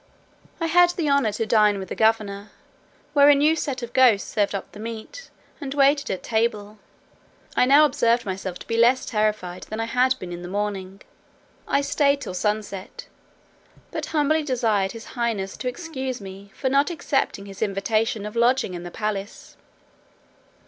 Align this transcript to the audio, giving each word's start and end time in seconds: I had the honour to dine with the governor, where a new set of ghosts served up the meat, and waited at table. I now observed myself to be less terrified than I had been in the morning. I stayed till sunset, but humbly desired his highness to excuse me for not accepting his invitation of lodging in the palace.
I 0.59 0.65
had 0.65 0.89
the 0.93 1.11
honour 1.11 1.31
to 1.33 1.45
dine 1.45 1.77
with 1.77 1.89
the 1.89 1.95
governor, 1.95 2.49
where 3.13 3.29
a 3.29 3.35
new 3.35 3.55
set 3.55 3.83
of 3.83 3.93
ghosts 3.93 4.31
served 4.33 4.55
up 4.55 4.71
the 4.71 4.79
meat, 4.79 5.29
and 5.61 5.75
waited 5.75 6.09
at 6.09 6.23
table. 6.23 6.79
I 7.55 7.67
now 7.67 7.85
observed 7.85 8.25
myself 8.25 8.57
to 8.57 8.65
be 8.67 8.77
less 8.77 9.05
terrified 9.05 9.61
than 9.69 9.79
I 9.79 9.85
had 9.85 10.17
been 10.17 10.31
in 10.33 10.41
the 10.41 10.47
morning. 10.47 11.03
I 11.67 11.81
stayed 11.81 12.19
till 12.19 12.33
sunset, 12.33 13.05
but 13.91 14.07
humbly 14.07 14.41
desired 14.41 14.93
his 14.93 15.05
highness 15.13 15.55
to 15.57 15.67
excuse 15.67 16.19
me 16.19 16.51
for 16.55 16.67
not 16.67 16.89
accepting 16.89 17.45
his 17.45 17.61
invitation 17.61 18.25
of 18.25 18.35
lodging 18.35 18.73
in 18.73 18.81
the 18.81 18.89
palace. 18.89 19.55